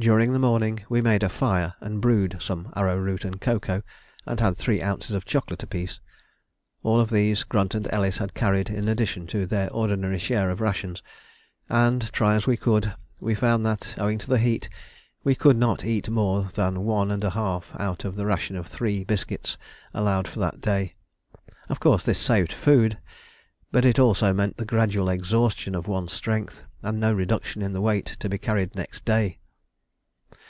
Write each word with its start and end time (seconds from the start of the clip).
During 0.00 0.32
the 0.32 0.38
morning 0.38 0.82
we 0.88 1.02
made 1.02 1.22
a 1.22 1.28
fire 1.28 1.74
and 1.82 2.00
"brewed" 2.00 2.38
some 2.40 2.72
arrowroot 2.74 3.22
and 3.22 3.38
cocoa, 3.38 3.82
and 4.24 4.40
had 4.40 4.56
three 4.56 4.80
ounces 4.80 5.10
of 5.10 5.26
chocolate 5.26 5.62
apiece. 5.62 6.00
All 6.82 6.98
of 7.00 7.10
these 7.10 7.42
Grunt 7.44 7.74
and 7.74 7.86
Ellis 7.92 8.16
had 8.16 8.32
carried 8.32 8.70
in 8.70 8.88
addition 8.88 9.26
to 9.26 9.44
their 9.44 9.70
ordinary 9.70 10.18
share 10.18 10.48
of 10.50 10.62
rations, 10.62 11.02
and, 11.68 12.10
try 12.14 12.34
as 12.34 12.46
we 12.46 12.58
would, 12.64 12.94
we 13.20 13.34
found 13.34 13.66
that, 13.66 13.94
owing 13.98 14.16
to 14.20 14.26
the 14.26 14.38
heat, 14.38 14.70
we 15.22 15.34
could 15.34 15.58
not 15.58 15.84
eat 15.84 16.08
more 16.08 16.44
than 16.44 16.84
one 16.86 17.10
and 17.10 17.22
a 17.22 17.28
half 17.36 17.70
out 17.78 18.06
of 18.06 18.16
the 18.16 18.24
ration 18.24 18.56
of 18.56 18.66
three 18.68 19.04
biscuits 19.04 19.58
allowed 19.92 20.26
for 20.26 20.38
that 20.40 20.62
day. 20.62 20.94
Of 21.68 21.78
course 21.78 22.04
this 22.06 22.18
saved 22.18 22.54
food, 22.54 22.96
but 23.70 23.84
it 23.84 23.98
also 23.98 24.32
meant 24.32 24.56
the 24.56 24.64
gradual 24.64 25.10
exhaustion 25.10 25.74
of 25.74 25.86
one's 25.86 26.14
strength, 26.14 26.62
and 26.82 26.98
no 26.98 27.12
reduction 27.12 27.60
in 27.60 27.74
the 27.74 27.82
weight 27.82 28.16
to 28.20 28.30
be 28.30 28.38
carried 28.38 28.74
next 28.74 29.04
day. 29.04 29.36